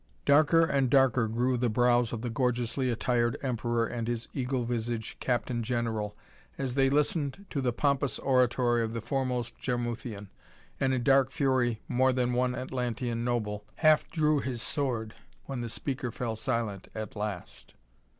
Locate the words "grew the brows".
1.27-2.11